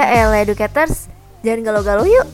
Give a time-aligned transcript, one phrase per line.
[0.00, 1.12] Ya elah educators,
[1.44, 2.24] jangan galau-galau yuk.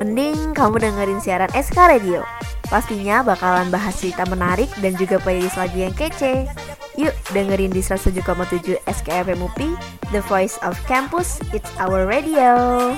[0.00, 2.24] Mending kamu dengerin siaran SK Radio.
[2.72, 6.48] Pastinya bakalan bahas cerita menarik dan juga playlist lagu yang kece.
[6.96, 9.76] Yuk dengerin di 107,7 SKFM UPI,
[10.08, 12.96] The Voice of Campus, It's Our Radio.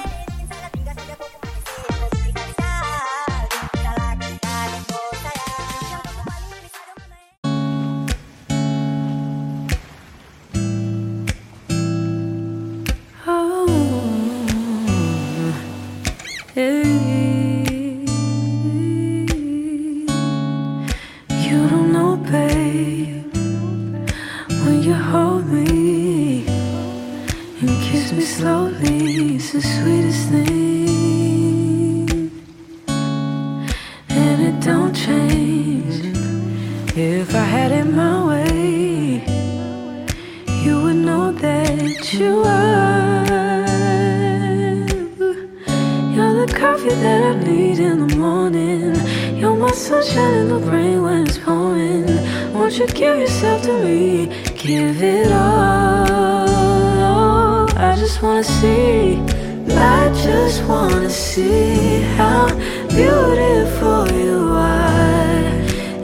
[24.69, 32.30] When you hold me and kiss me slowly, it's the sweetest thing,
[34.10, 35.95] and it don't change.
[36.95, 39.25] If I had it my way,
[40.63, 43.25] you would know that you are.
[46.15, 48.95] You're the coffee that I need in the morning.
[49.38, 52.07] You're my sunshine in the rain when it's pouring.
[52.53, 54.29] Won't you give yourself to me?
[54.69, 56.51] Give it all.
[57.74, 59.19] I just wanna see.
[59.71, 62.49] I just wanna see how
[62.88, 65.55] beautiful you are.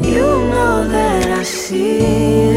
[0.00, 2.53] You know that I see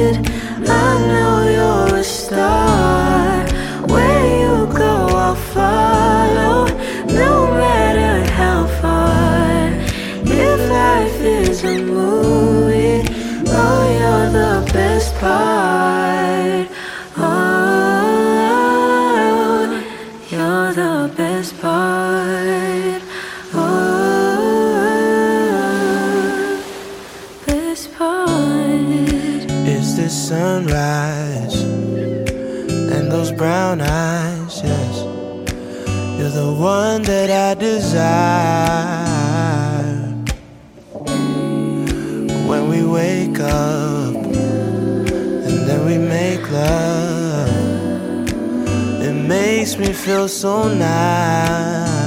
[50.42, 51.98] so nice.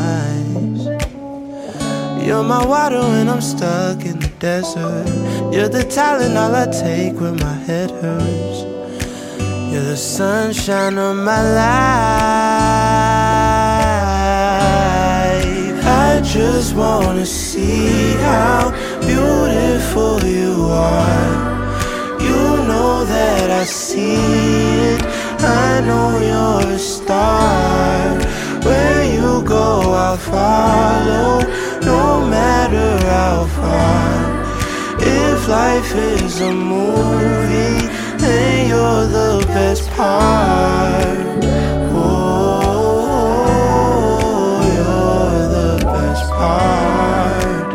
[2.25, 5.09] You're my water when I'm stuck in the desert.
[5.53, 8.63] You're the talent all I take when my head hurts.
[9.73, 11.75] You're the sunshine of my life.
[15.85, 18.71] I just wanna see how
[19.01, 21.35] beautiful you are.
[22.23, 24.15] You know that I see
[24.95, 25.03] it.
[25.43, 27.10] I know you're a star.
[35.61, 37.87] Life is a movie,
[38.23, 41.19] then you're the best part.
[41.93, 42.21] Oh,
[44.77, 47.69] you're the best part.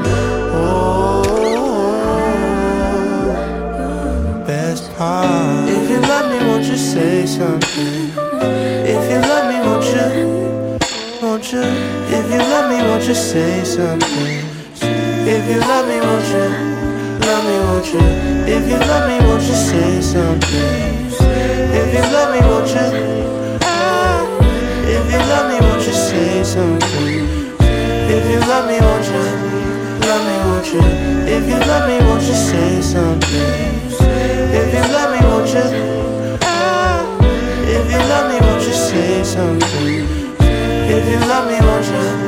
[0.61, 1.27] Oh,
[4.47, 5.69] best part.
[5.77, 8.01] If you love me, won't you say something?
[8.93, 10.09] If you love me, won't you?
[11.21, 11.65] Won't you?
[12.17, 14.39] If you love me, won't you say something?
[15.33, 16.64] If you love me, won't you?
[17.85, 18.53] Won't you?
[18.55, 21.11] If you love me, won't you say something?
[21.69, 22.81] If you love me, won't you?
[24.89, 27.27] If you love me, won't you say something?
[28.09, 29.25] If you love me, won't you?
[30.01, 30.81] Love me, won't you?
[31.29, 33.53] If you love me, won't you say something?
[34.49, 35.65] If you love me, won't you?
[37.69, 40.07] If you love me, won't you say something?
[40.89, 42.24] If you love me, won't you?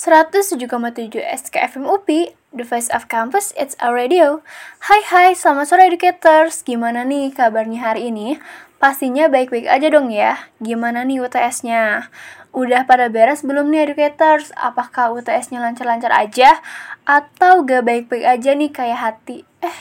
[0.00, 4.40] 107,7 SKFM UPI, The Voice of Campus, It's Our Radio.
[4.88, 6.64] Hai hai, selamat sore educators.
[6.64, 8.40] Gimana nih kabarnya hari ini?
[8.80, 10.48] Pastinya baik-baik aja dong ya.
[10.56, 12.08] Gimana nih UTS-nya?
[12.56, 14.56] Udah pada beres belum nih educators?
[14.56, 16.64] Apakah UTS-nya lancar-lancar aja?
[17.04, 19.44] Atau gak baik-baik aja nih kayak hati?
[19.60, 19.78] Eh,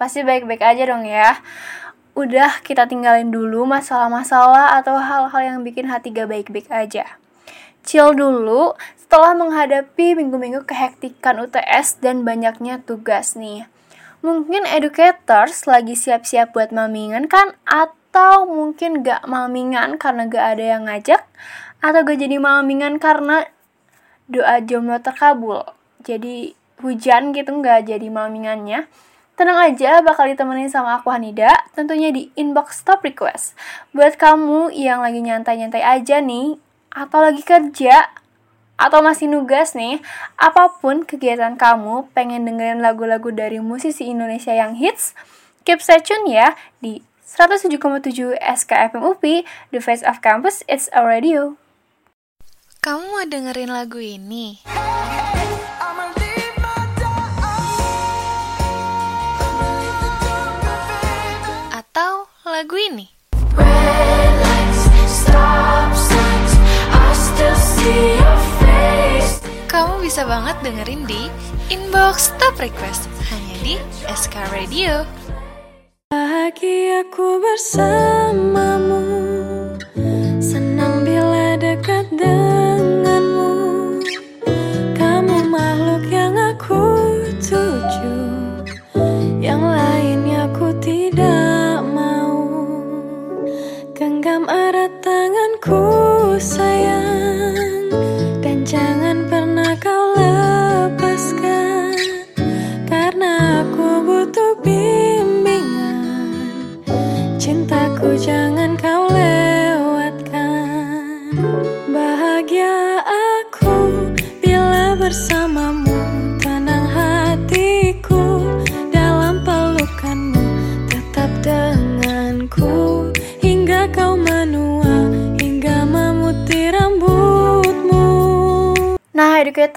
[0.00, 1.36] pasti baik-baik aja dong ya.
[2.16, 7.20] Udah kita tinggalin dulu masalah-masalah atau hal-hal yang bikin hati gak baik-baik aja
[7.88, 8.76] chill dulu
[9.08, 13.64] setelah menghadapi minggu-minggu kehektikan UTS dan banyaknya tugas nih.
[14.20, 17.56] Mungkin educators lagi siap-siap buat mamingan kan?
[17.64, 21.24] Atau mungkin gak mamingan karena gak ada yang ngajak?
[21.80, 23.48] Atau gak jadi mamingan karena
[24.28, 25.64] doa jomblo terkabul?
[26.04, 26.52] Jadi
[26.84, 28.92] hujan gitu gak jadi mamingannya?
[29.40, 33.56] Tenang aja, bakal ditemenin sama aku Hanida, tentunya di inbox top request.
[33.96, 36.60] Buat kamu yang lagi nyantai-nyantai aja nih,
[36.92, 38.18] atau lagi kerja,
[38.78, 39.98] atau masih nugas nih,
[40.38, 45.18] apa pun kegiatan kamu, pengen dengerin lagu-lagu dari musisi Indonesia yang hits,
[45.68, 51.60] Keep stay tune ya di 107,7 SKFM UPI, The Face of Campus, It's Our Radio.
[52.80, 54.64] Kamu mau dengerin lagu ini?
[61.68, 63.12] Atau lagu ini?
[63.52, 66.52] Red lights, stop signs,
[66.96, 68.57] I still see your face.
[69.68, 71.28] Kamu bisa banget dengerin di
[71.68, 73.74] Inbox Top Request hanya di
[74.08, 75.04] SK Radio.
[76.08, 79.02] Bahagiaku bersamamu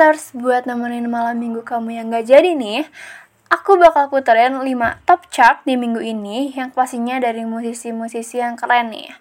[0.02, 2.90] Educators, buat nemenin malam minggu kamu yang gak jadi nih,
[3.54, 4.66] aku bakal puterin 5
[5.06, 9.14] top chart di minggu ini yang pastinya dari musisi-musisi yang keren nih.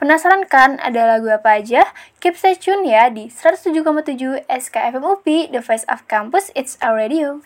[0.00, 1.84] Penasaran kan ada lagu apa aja?
[2.24, 7.44] Keep stay tune ya di 107,7 SKFM UPI, The Voice of Campus, It's Our Radio.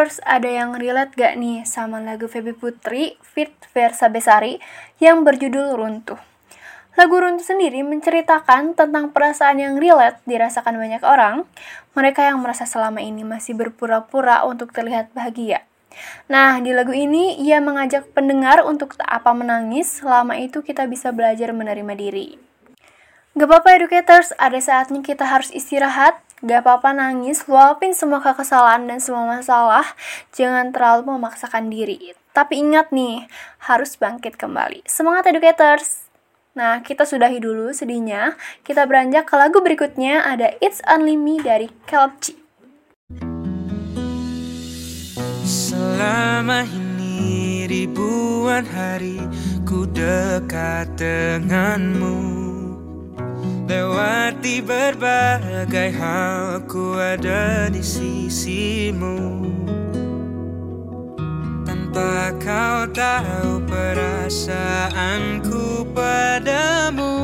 [0.00, 0.24] Educators?
[0.24, 4.56] Ada yang relate gak nih sama lagu Feby Putri Fit Versa Besari
[4.96, 6.16] yang berjudul Runtuh?
[6.96, 11.44] Lagu Runtuh sendiri menceritakan tentang perasaan yang relate dirasakan banyak orang,
[11.92, 15.68] mereka yang merasa selama ini masih berpura-pura untuk terlihat bahagia.
[16.32, 21.12] Nah, di lagu ini ia mengajak pendengar untuk tak apa menangis, selama itu kita bisa
[21.12, 22.40] belajar menerima diri.
[23.36, 26.16] Gak apa-apa educators, ada saatnya kita harus istirahat.
[26.40, 29.84] Gak apa-apa nangis, luapin semua kekesalan dan semua masalah.
[30.32, 32.16] Jangan terlalu memaksakan diri.
[32.32, 33.28] Tapi ingat nih,
[33.68, 34.80] harus bangkit kembali.
[34.88, 36.08] Semangat educators!
[36.56, 38.40] Nah, kita sudahi dulu sedihnya.
[38.64, 42.32] Kita beranjak ke lagu berikutnya, ada It's Only Me dari Caleb G.
[45.44, 49.20] Selama ini ribuan hari
[49.68, 52.49] ku dekat denganmu
[53.70, 59.40] Lewati berbagai hal ku ada di sisimu.
[61.90, 67.18] Tanpa kau tahu perasaanku padamu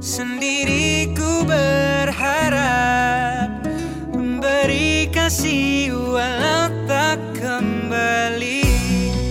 [0.00, 3.60] Sendiri ku berharap
[4.16, 8.64] Memberi kasih walau tak kembali.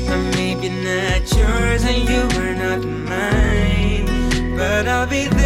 [0.06, 4.06] I may be not yours and you are not mine
[4.54, 5.45] But I'll be there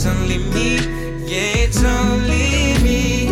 [0.00, 0.76] it's only me
[1.28, 3.28] Yeah, it's only me.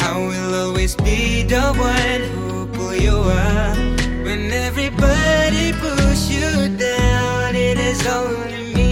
[0.00, 3.76] I will always be the one who pull you up.
[4.26, 8.88] When everybody push you down It is only me.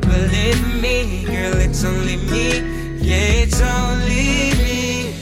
[0.00, 2.64] Believe me, girl, it's only me.
[2.96, 5.12] Yeah, it's only me.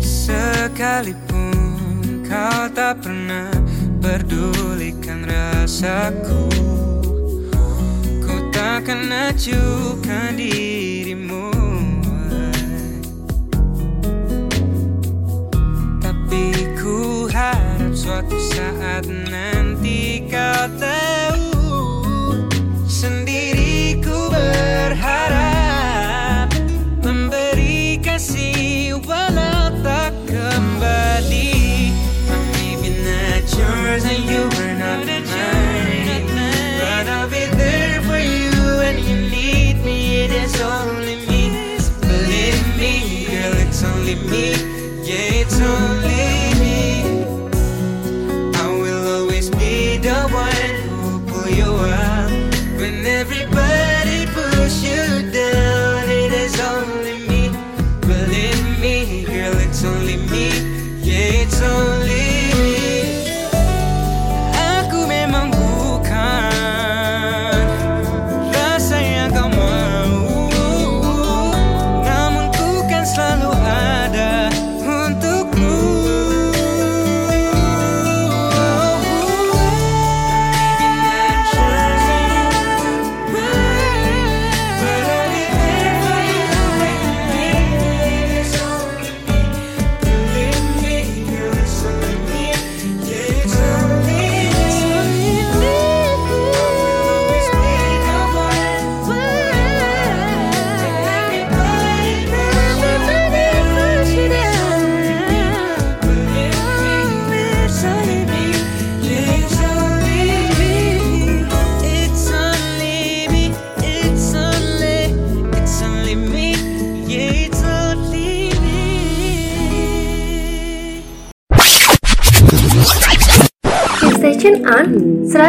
[0.00, 1.52] Sekalipun
[2.24, 3.52] kau tak pernah
[4.00, 6.46] pedulikan rasaku.
[8.22, 11.50] Ku takkan acuhkan dirimu
[16.02, 16.44] Tapi
[16.78, 21.15] ku harap suatu saat nanti kau tahu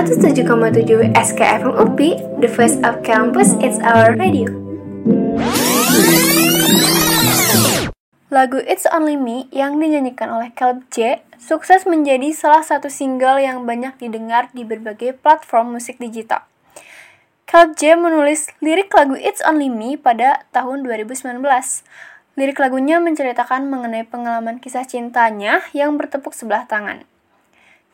[0.08, 2.00] 107,7 SKFM UP,
[2.40, 4.48] the voice of campus, it's our radio.
[8.32, 13.68] Lagu It's Only Me yang dinyanyikan oleh Caleb J sukses menjadi salah satu single yang
[13.68, 16.48] banyak didengar di berbagai platform musik digital.
[17.44, 21.44] Caleb J menulis lirik lagu It's Only Me pada tahun 2019.
[22.40, 27.04] Lirik lagunya menceritakan mengenai pengalaman kisah cintanya yang bertepuk sebelah tangan.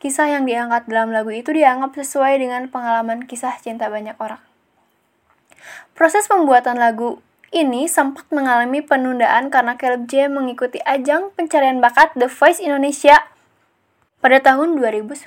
[0.03, 4.43] Kisah yang diangkat dalam lagu itu dianggap sesuai dengan pengalaman kisah cinta banyak orang.
[5.95, 7.23] Proses pembuatan lagu
[7.55, 13.15] ini sempat mengalami penundaan karena Caleb J mengikuti ajang pencarian bakat The Voice Indonesia
[14.19, 15.23] pada tahun 2019.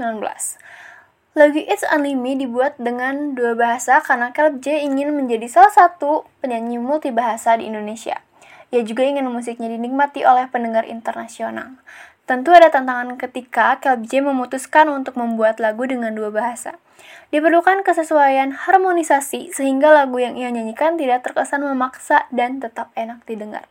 [1.32, 6.28] Lagu It's Only Me dibuat dengan dua bahasa karena Caleb J ingin menjadi salah satu
[6.44, 8.20] penyanyi multibahasa di Indonesia.
[8.74, 11.80] Ia juga ingin musiknya dinikmati oleh pendengar internasional.
[12.26, 16.74] Tentu ada tantangan ketika Caleb J memutuskan untuk membuat lagu dengan dua bahasa.
[17.30, 23.70] Diperlukan kesesuaian harmonisasi sehingga lagu yang ia nyanyikan tidak terkesan memaksa dan tetap enak didengar.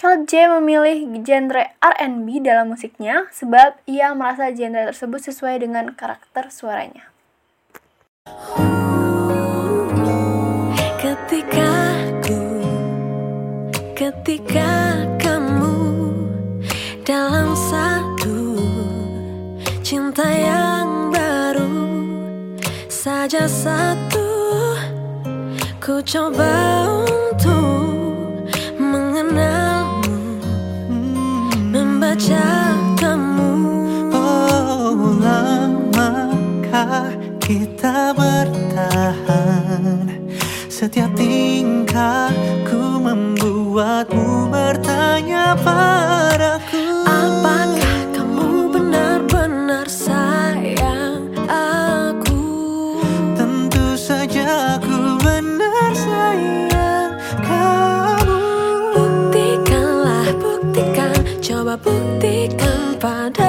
[0.00, 6.48] Caleb J memilih genre R&B dalam musiknya sebab ia merasa genre tersebut sesuai dengan karakter
[6.48, 7.12] suaranya.
[10.96, 11.68] Ketika
[12.24, 12.40] ku,
[13.92, 14.70] ketika
[15.20, 15.21] kamu
[17.02, 18.62] dalam satu
[19.82, 21.74] cinta yang baru.
[22.86, 24.30] Saja satu,
[25.82, 28.46] ku coba untuk
[28.78, 30.38] mengenalmu,
[31.74, 33.50] membaca kamu.
[34.14, 37.10] Oh, lamakah
[37.42, 40.06] kita bertahan?
[40.70, 46.91] Setiap tingkahku membuatmu bertanya padaku
[47.22, 52.42] Apakah kamu benar-benar sayang aku?
[53.38, 57.14] Tentu saja aku benar sayang
[57.46, 58.38] kamu
[58.90, 63.41] Buktikanlah, buktikan, coba buktikan padaku.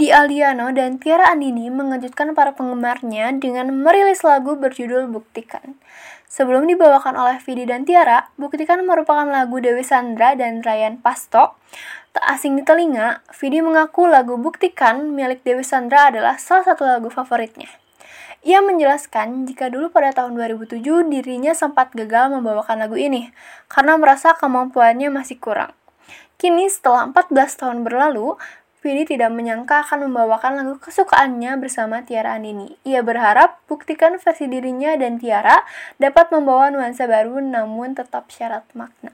[0.00, 5.76] Vidi Aldiano dan Tiara Andini mengejutkan para penggemarnya dengan merilis lagu berjudul Buktikan.
[6.24, 11.60] Sebelum dibawakan oleh Vidi dan Tiara, Buktikan merupakan lagu Dewi Sandra dan Ryan Pasto.
[12.16, 17.12] Tak asing di telinga, Vidi mengaku lagu Buktikan milik Dewi Sandra adalah salah satu lagu
[17.12, 17.68] favoritnya.
[18.40, 20.80] Ia menjelaskan jika dulu pada tahun 2007
[21.12, 23.36] dirinya sempat gagal membawakan lagu ini
[23.68, 25.76] karena merasa kemampuannya masih kurang.
[26.40, 28.40] Kini setelah 14 tahun berlalu,
[28.80, 32.80] Vidi tidak menyangka akan membawakan lagu kesukaannya bersama Tiara Andini.
[32.88, 35.68] Ia berharap buktikan versi dirinya dan Tiara
[36.00, 39.12] dapat membawa nuansa baru namun tetap syarat makna.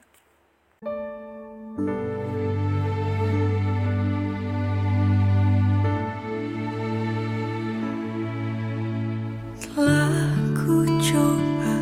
[9.77, 10.17] Telah
[11.07, 11.77] coba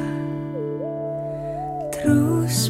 [1.95, 2.67] terus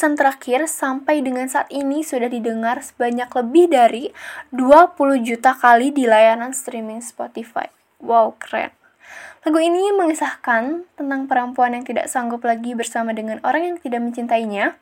[0.00, 4.08] pesan terakhir sampai dengan saat ini sudah didengar sebanyak lebih dari
[4.48, 7.68] 20 juta kali di layanan streaming Spotify.
[8.00, 8.72] Wow, keren.
[9.44, 14.80] Lagu ini mengisahkan tentang perempuan yang tidak sanggup lagi bersama dengan orang yang tidak mencintainya.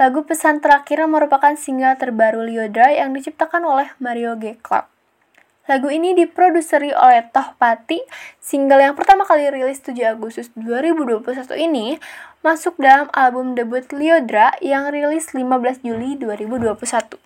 [0.00, 4.56] Lagu pesan terakhir merupakan single terbaru Liodra yang diciptakan oleh Mario G.
[4.56, 4.95] Clark.
[5.66, 7.98] Lagu ini diproduseri oleh Toh Pati.
[8.38, 11.26] Single yang pertama kali rilis 7 Agustus 2021
[11.58, 11.98] ini
[12.46, 17.18] masuk dalam album debut Liodra yang rilis 15 Juli 2021.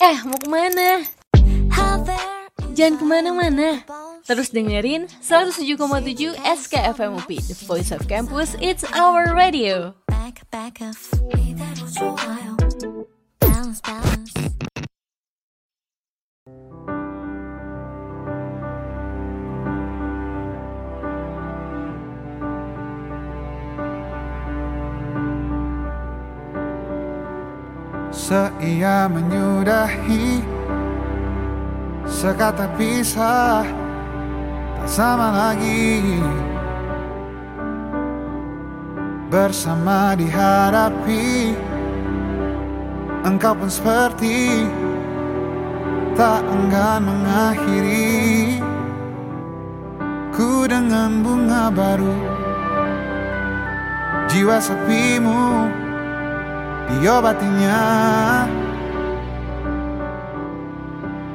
[0.00, 1.04] Eh, mau ke mana?
[2.72, 3.84] Jangan ke mana-mana.
[4.24, 9.92] Terus dengerin 107,7 SKFM UP, The Voice of Campus, It's Our Radio.
[28.10, 30.42] Seia menyudahi
[32.10, 33.62] Sekata pisah
[34.82, 36.18] Tak sama lagi.
[39.30, 41.54] Bersama dihadapi
[43.22, 44.66] Engkau pun seperti
[46.18, 48.58] Tak enggan mengakhiri.
[50.34, 52.18] Ku dengan bunga baru
[54.26, 55.70] Jiwa sepimu
[56.98, 57.80] diobatinya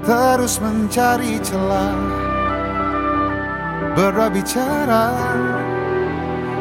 [0.06, 1.98] Terus mencari celah.
[3.98, 5.18] Berbicara.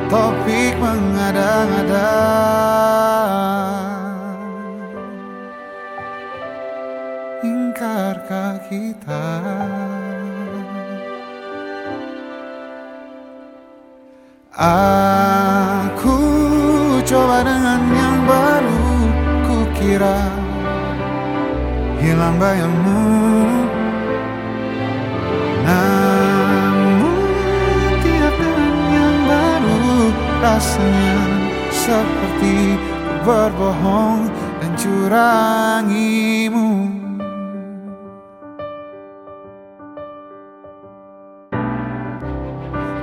[0.08, 2.12] Topik mengada-ngada.
[7.44, 9.44] Ingkarkah kita?
[14.56, 16.16] Aku
[17.04, 17.93] coba dengan
[19.84, 20.16] Kukira
[22.00, 23.04] hilang bayangmu.
[25.60, 27.28] Namun
[28.00, 30.08] tiap dengan yang baru
[30.40, 31.20] Rasanya
[31.68, 32.80] seperti
[33.28, 34.32] berbohong
[34.64, 36.68] dan curangimu.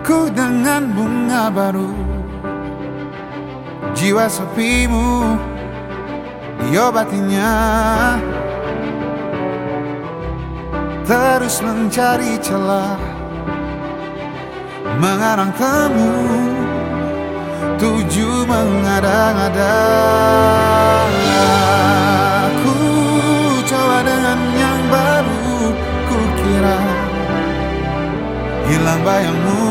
[0.02, 1.94] Ku dengan bunga baru
[3.94, 5.51] Jiwa sepimu
[6.68, 7.52] Diobatinya
[11.12, 12.96] Terus mencari celah.
[14.96, 16.14] Mengarang temu.
[17.76, 19.76] Tuju mengada-ngada.
[22.48, 22.78] Aku
[23.66, 25.74] coba dengan yang baru
[26.08, 26.80] Ku kira
[28.72, 29.71] hilang bayangmu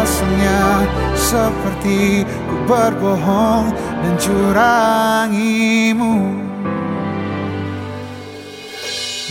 [0.00, 3.68] Rasanya seperti ku berbohong
[4.00, 6.16] dan curangimu.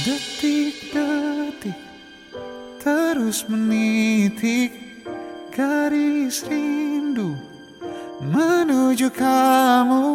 [0.05, 1.73] Detik-detik
[2.85, 4.69] terus menitik
[5.49, 7.33] garis rindu
[8.29, 10.05] Menuju kamu.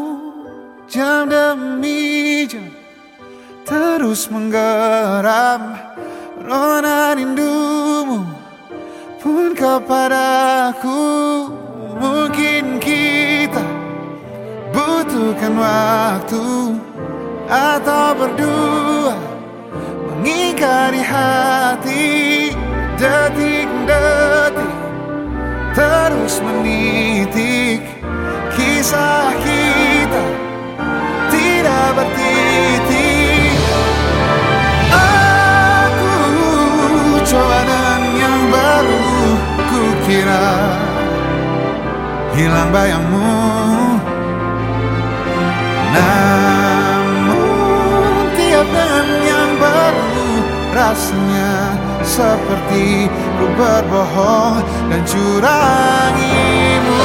[0.87, 2.71] Jam demi jam
[3.67, 5.83] Terus menggeram
[6.47, 8.34] rona rindumu
[9.25, 11.09] pun kepadaku
[11.97, 13.65] Mungkin kita
[14.69, 16.77] butuhkan waktu
[17.49, 19.17] Atau berdua
[20.13, 22.53] mengingkari hati
[23.01, 24.73] Detik-detik.
[25.73, 27.81] Terus menitik
[28.55, 30.44] Kisah kita
[40.15, 40.47] Kira
[42.39, 43.35] hilang bayangmu.
[45.91, 50.23] Namun tiap dengan yang baru
[50.71, 51.75] Rasanya
[52.07, 57.03] seperti ku berbohong dan curangimu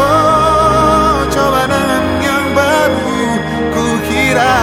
[0.00, 3.20] oh, Coba dengan yang baru
[3.76, 4.56] ku kira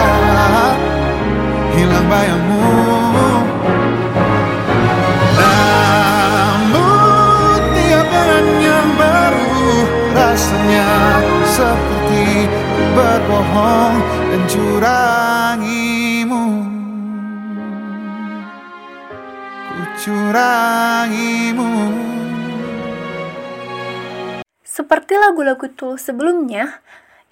[1.78, 3.35] hilang bayangmu
[10.46, 10.86] Rasanya
[11.42, 12.46] seperti
[12.94, 13.98] berbohong
[14.30, 16.44] dan curangimu
[19.66, 21.70] Ku curangimu
[24.62, 26.78] Seperti lagu-lagu Tulus sebelumnya,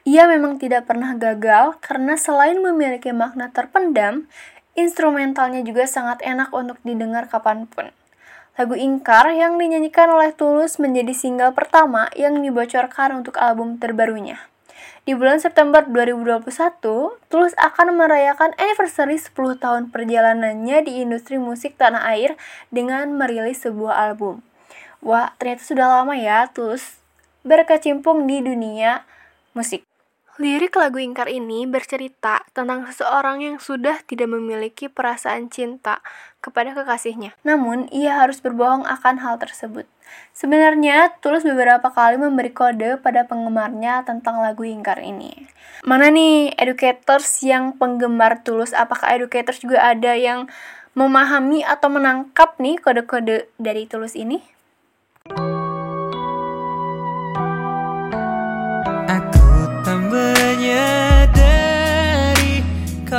[0.02, 4.26] ia memang tidak pernah gagal karena selain memiliki makna terpendam,
[4.74, 7.94] instrumentalnya juga sangat enak untuk didengar kapan pun.
[8.54, 14.38] Lagu Ingkar yang dinyanyikan oleh Tulus menjadi single pertama yang dibocorkan untuk album terbarunya.
[15.02, 22.06] Di bulan September 2021, Tulus akan merayakan anniversary 10 tahun perjalanannya di industri musik tanah
[22.14, 22.38] air
[22.70, 24.46] dengan merilis sebuah album.
[25.02, 27.02] Wah, ternyata sudah lama ya Tulus
[27.42, 29.02] berkecimpung di dunia
[29.50, 29.82] musik.
[30.34, 36.02] Lirik lagu Ingkar ini bercerita tentang seseorang yang sudah tidak memiliki perasaan cinta
[36.42, 37.38] kepada kekasihnya.
[37.46, 39.86] Namun, ia harus berbohong akan hal tersebut.
[40.34, 45.46] Sebenarnya, Tulus beberapa kali memberi kode pada penggemarnya tentang lagu Ingkar ini.
[45.86, 48.74] Mana nih educators yang penggemar Tulus?
[48.74, 50.50] Apakah educators juga ada yang
[50.98, 54.42] memahami atau menangkap nih kode-kode dari Tulus ini?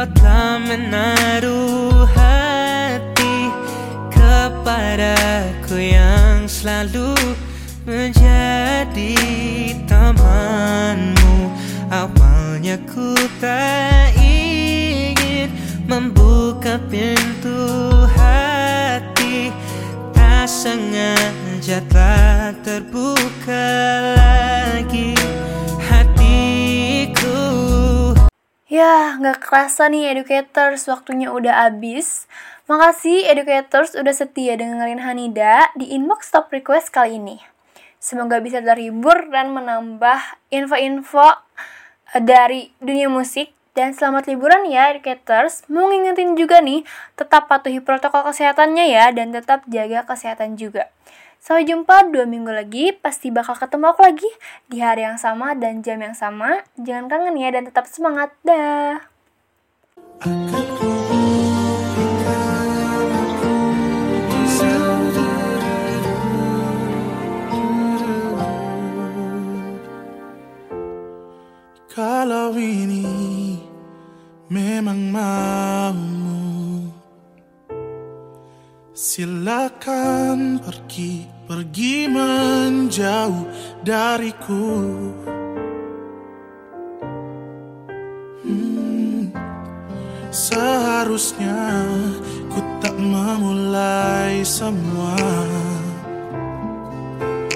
[0.06, 3.50] Telah menaruh hati
[4.14, 7.18] Kepadaku yang selalu
[7.90, 9.18] menjadi
[9.90, 11.50] temanmu.
[11.90, 15.50] Awalnya ku tak ingin
[15.90, 19.50] membuka pintu hati.
[20.14, 23.66] Tak sengaja telah terbuka
[24.14, 25.15] lagi
[28.76, 32.28] Ya, nggak kerasa nih educators, waktunya udah habis.
[32.68, 37.40] Makasih educators udah setia dengerin Hanida di inbox top request kali ini.
[38.04, 40.20] Semoga bisa terhibur dan menambah
[40.52, 41.40] info-info
[42.20, 43.56] dari dunia musik.
[43.72, 45.64] Dan selamat liburan ya educators.
[45.72, 46.84] Mau ngingetin juga nih,
[47.16, 50.92] tetap patuhi protokol kesehatannya ya dan tetap jaga kesehatan juga.
[51.46, 54.26] Sampai jumpa dua minggu lagi, pasti bakal ketemu aku lagi
[54.66, 56.66] di hari yang sama dan jam yang sama.
[56.74, 58.34] Jangan kangen ya dan tetap semangat.
[58.42, 59.06] Dah.
[71.94, 73.62] Kalau ini
[74.50, 76.26] memang maumu
[78.96, 83.46] Silakan pergi, pergi menjauh
[83.86, 84.74] dariku.
[88.42, 89.30] Hmm,
[90.34, 91.86] Seharusnya
[92.50, 95.22] ku tak memulai semua.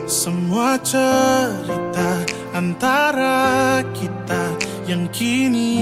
[0.10, 2.26] Semua cerita
[2.58, 4.58] antara kita
[4.90, 5.78] Yang kini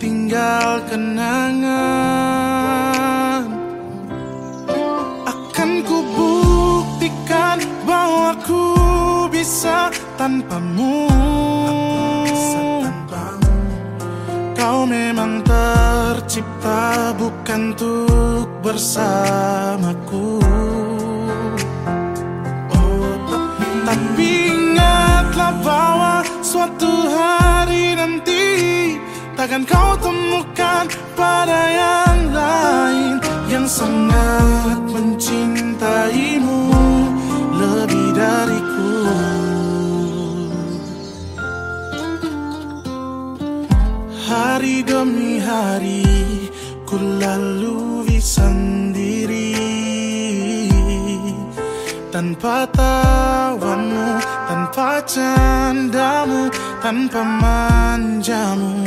[0.00, 2.16] tinggal kenangan
[10.26, 11.06] tanpamu.
[14.58, 20.42] Kau memang tercipta bukan untuk bersamaku.
[23.86, 28.42] Tapi ingatlah bahwa suatu hari nanti
[29.38, 33.14] Takkan kau temukan pada yang lain
[33.46, 36.60] Yang sangat mencintaimu
[37.54, 38.90] lebih dariku
[44.36, 46.04] Hari demi hari
[46.84, 49.56] ku lalui sendiri.
[52.12, 56.52] Tanpa tawamu, tanpa candamu,
[56.84, 58.84] tanpa manjamu.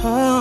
[0.00, 0.37] Oh